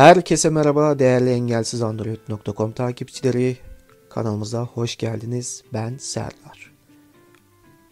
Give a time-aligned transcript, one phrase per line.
[0.00, 3.56] Herkese merhaba değerli engelsiz Android.com takipçileri.
[4.08, 5.64] Kanalımıza hoş geldiniz.
[5.72, 6.72] Ben Serdar.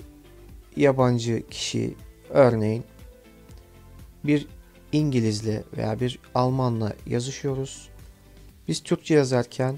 [0.75, 1.95] yabancı kişi
[2.29, 2.83] örneğin
[4.23, 4.47] bir
[4.91, 7.89] İngilizle veya bir Almanla yazışıyoruz.
[8.67, 9.77] Biz Türkçe yazarken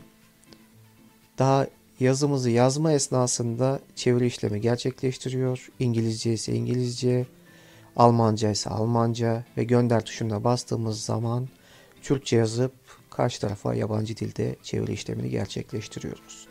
[1.40, 1.68] daha
[2.00, 5.70] yazımızı yazma esnasında çeviri işlemi gerçekleştiriyor.
[5.80, 7.26] İngilizce ise İngilizce,
[7.96, 11.48] Almanca ise Almanca ve gönder tuşuna bastığımız zaman
[12.04, 12.74] Türkçe yazıp
[13.10, 16.48] karşı tarafa yabancı dilde çeviri işlemini gerçekleştiriyoruz.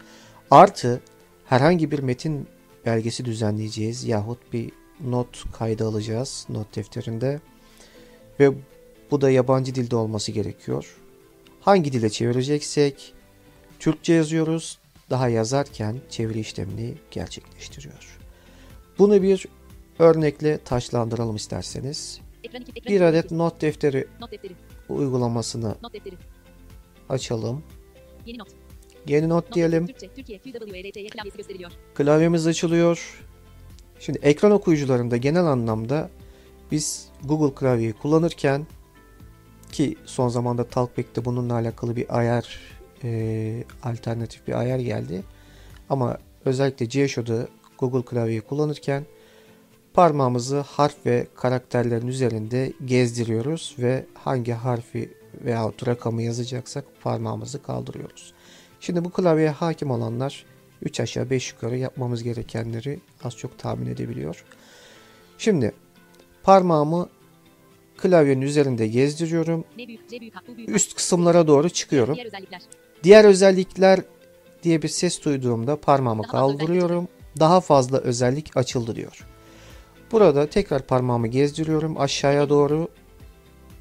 [0.50, 1.00] Artı
[1.44, 2.48] herhangi bir metin
[2.86, 7.40] belgesi düzenleyeceğiz yahut bir not kaydı alacağız not defterinde
[8.40, 8.52] ve
[9.10, 10.96] bu da yabancı dilde olması gerekiyor.
[11.60, 13.14] Hangi dile çevireceksek
[13.78, 14.78] Türkçe yazıyoruz.
[15.10, 18.18] Daha yazarken çeviri işlemini gerçekleştiriyor.
[18.98, 19.46] Bunu bir
[19.98, 22.20] örnekle taşlandıralım isterseniz.
[22.44, 24.52] Ekran iki, ekran Bir adet not defteri Not defteri.
[24.88, 26.14] uygulamasını Not defteri.
[27.08, 27.62] açalım.
[28.26, 28.48] Yeni not.
[29.06, 29.86] Yeni not Not diyelim.
[29.86, 30.08] Türkçe.
[30.08, 30.38] Türkiye.
[30.38, 31.70] QWERTY klavyesi gösteriliyor.
[31.94, 33.22] Klavyemiz açılıyor.
[34.00, 36.10] Şimdi ekran okuyucularında genel anlamda
[36.72, 38.66] biz Google klavyeyi kullanırken
[39.72, 42.60] ki son zamanda Talkback'te bununla alakalı bir ayar
[43.04, 45.22] e, alternatif bir ayar geldi.
[45.90, 49.06] Ama özellikle GSHO'da Google klavyeyi kullanırken
[49.94, 55.14] parmağımızı harf ve karakterlerin üzerinde gezdiriyoruz ve hangi harfi
[55.44, 58.32] veyahut rakamı yazacaksak parmağımızı kaldırıyoruz.
[58.80, 60.44] Şimdi bu klavyeye hakim olanlar
[60.82, 64.44] 3 aşağı 5 yukarı yapmamız gerekenleri az çok tahmin edebiliyor.
[65.38, 65.72] Şimdi
[66.42, 67.08] parmağımı
[67.96, 69.64] klavyenin üzerinde gezdiriyorum.
[70.66, 72.16] Üst kısımlara doğru çıkıyorum.
[73.02, 74.00] Diğer özellikler.
[74.62, 77.08] Diye bir ses duyduğumda parmağımı kaldırıyorum.
[77.40, 79.26] Daha fazla özellik açıldı diyor.
[80.12, 82.88] Burada tekrar parmağımı gezdiriyorum aşağıya doğru.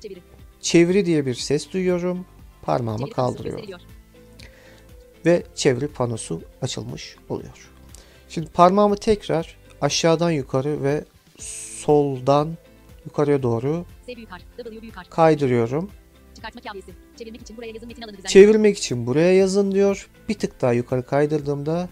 [0.01, 0.19] Çeviri.
[0.61, 2.25] Çeviri diye bir ses duyuyorum.
[2.61, 3.65] Parmağımı Çeviri kaldırıyorum.
[5.25, 7.71] ve çeviri panosu açılmış oluyor.
[8.29, 11.05] Şimdi parmağımı tekrar aşağıdan yukarı ve
[11.39, 12.57] soldan
[13.05, 13.85] yukarıya doğru
[15.09, 15.89] kaydırıyorum.
[16.35, 16.91] Çıkartma kavyesi.
[17.17, 18.29] Çevirmek için buraya yazın metin alanı düzenliyor.
[18.29, 20.09] Çevirmek için buraya yazın diyor.
[20.29, 21.89] Bir tık daha yukarı kaydırdığımda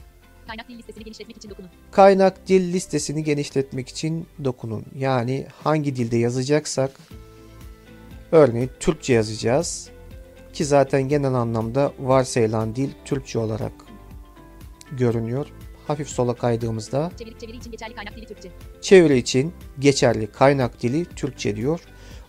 [0.49, 1.69] Kaynak dil listesini genişletmek için dokunun.
[1.91, 4.83] kaynak dil listesini genişletmek için dokunun.
[4.95, 6.91] Yani hangi dilde yazacaksak
[8.31, 9.89] örneğin Türkçe yazacağız.
[10.53, 13.71] Ki zaten genel anlamda varsayılan dil Türkçe olarak
[14.91, 15.47] görünüyor.
[15.88, 18.49] Hafif sola kaydığımızda Çeviri, çeviri için geçerli kaynak dili Türkçe.
[18.81, 21.79] çeviri için geçerli kaynak dili Türkçe diyor.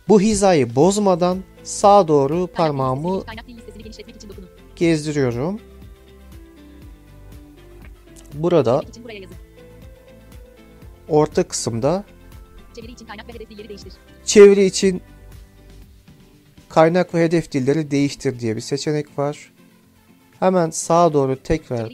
[0.08, 4.48] Bu hizayı bozmadan sağa doğru parmağımı listesini- Kaynak dil listesini genişletmek için dokunun.
[4.76, 5.60] gezdiriyorum.
[8.34, 8.82] Burada
[11.08, 12.04] orta kısımda
[12.74, 13.92] Çeviri için kaynak ve hedef dilleri değiştir.
[14.24, 15.02] çeviri için
[16.68, 19.52] kaynak ve hedef dilleri değiştir diye bir seçenek var.
[20.40, 21.92] Hemen sağa doğru tekrar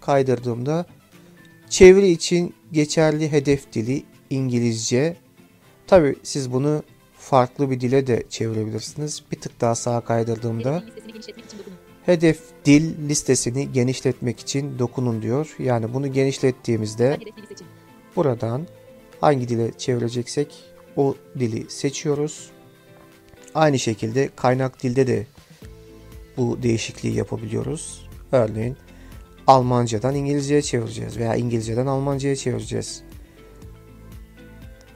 [0.00, 0.86] kaydırdığımda
[1.70, 5.16] çeviri için geçerli hedef dili İngilizce.
[5.86, 6.82] Tabi siz bunu
[7.18, 9.22] farklı bir dile de çevirebilirsiniz.
[9.32, 10.82] Bir tık daha sağa kaydırdığımda
[12.06, 15.22] Hedef dil listesini genişletmek için dokunun.
[15.22, 15.56] diyor.
[15.58, 17.18] Yani bunu genişlettiğimizde
[18.16, 18.66] buradan
[19.20, 20.64] hangi dile çevireceksek
[20.96, 22.50] o dili seçiyoruz.
[23.54, 25.26] Aynı şekilde kaynak dilde de
[26.36, 28.08] bu değişikliği yapabiliyoruz.
[28.32, 28.76] Örneğin
[29.46, 33.02] Almancadan İngilizceye çevireceğiz veya İngilizceden Almanca'ya çevireceğiz.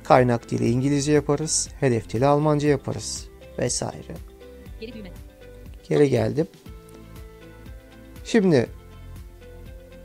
[0.04, 3.28] Kaynak dili İngilizce yaparız, hedef dili Almanca yaparız
[3.58, 4.14] vesaire.
[4.80, 4.92] Geri.
[5.88, 6.46] Geri geldim.
[8.24, 8.66] Şimdi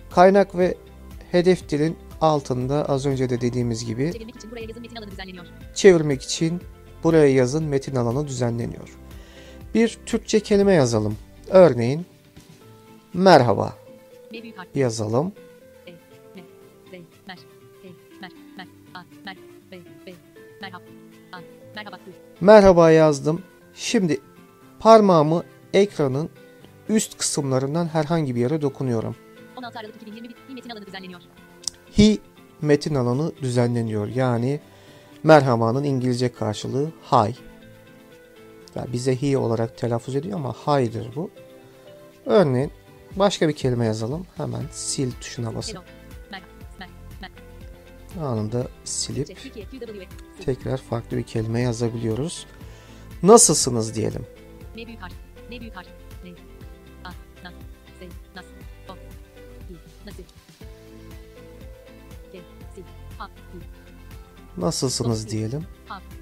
[0.09, 0.77] kaynak ve
[1.31, 5.45] hedef dilin altında az önce de dediğimiz gibi Çevirmek için buraya yazın metin alanı düzenleniyor.
[5.75, 6.61] çevirmek için
[7.03, 8.97] buraya yazın metin alanı düzenleniyor.
[9.73, 11.17] Bir Türkçe kelime yazalım.
[11.49, 12.05] Örneğin
[13.13, 13.73] merhaba
[14.75, 15.33] yazalım.
[22.41, 23.41] Merhaba yazdım.
[23.73, 24.19] Şimdi
[24.79, 25.43] parmağımı
[25.73, 26.29] ekranın
[26.89, 29.15] üst kısımlarından herhangi bir yere dokunuyorum.
[29.57, 31.21] 16 Aralık 2021, bir metin alanı düzenleniyor.
[31.97, 32.19] Hi
[32.61, 34.07] metin alanı düzenleniyor.
[34.07, 34.59] Yani
[35.23, 37.35] merhabanın İngilizce karşılığı hi.
[38.75, 41.31] Ya bize hi olarak telaffuz ediyor ama hi'dir bu.
[42.25, 42.71] Örneğin
[43.15, 44.27] başka bir kelime yazalım.
[44.37, 45.51] Hemen sil tuşuna
[46.31, 46.41] Mer,
[48.21, 49.37] anında silip
[50.45, 52.45] tekrar farklı bir kelime yazabiliyoruz.
[53.23, 54.25] Nasılsınız diyelim.
[54.75, 55.13] M büyük harf,
[55.49, 55.87] N büyük harf,
[56.23, 56.48] N, A,
[58.35, 58.45] Nas,
[58.89, 58.93] O,
[60.05, 60.23] Nasıl,
[62.33, 62.41] G,
[62.75, 62.83] Si,
[64.57, 65.65] Nasılsınız diyelim.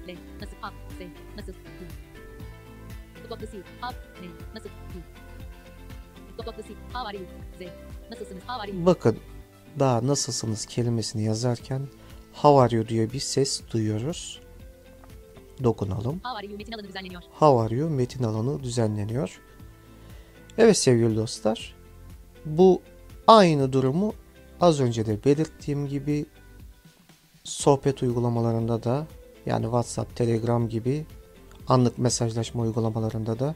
[0.08, 0.56] L, Nasıl,
[0.98, 1.58] S, Nasıl, Si,
[3.30, 3.62] Nasıl, Si,
[7.58, 7.62] Z,
[8.10, 9.18] Nasılsınız, Bakın
[9.78, 11.88] daha nasılsınız kelimesini yazarken
[12.32, 14.40] how are you diye bir ses duyuyoruz.
[15.64, 16.20] Dokunalım.
[16.24, 17.22] How are you metin alanı düzenleniyor.
[17.22, 19.40] How are you metin alanı düzenleniyor.
[20.58, 21.74] Evet sevgili dostlar.
[22.44, 22.82] Bu
[23.26, 24.14] aynı durumu
[24.60, 26.26] az önce de belirttiğim gibi
[27.44, 29.06] sohbet uygulamalarında da
[29.46, 31.06] yani WhatsApp, Telegram gibi
[31.68, 33.54] anlık mesajlaşma uygulamalarında da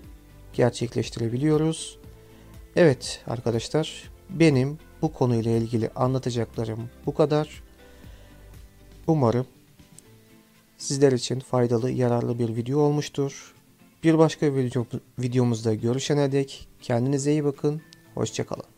[0.52, 1.98] gerçekleştirebiliyoruz.
[2.76, 7.62] Evet arkadaşlar benim bu konuyla ilgili anlatacaklarım bu kadar.
[9.06, 9.46] Umarım
[10.78, 13.51] sizler için faydalı, yararlı bir video olmuştur.
[14.04, 14.86] Bir başka video,
[15.18, 17.82] videomuzda görüşene dek kendinize iyi bakın.
[18.14, 18.71] Hoşçakalın.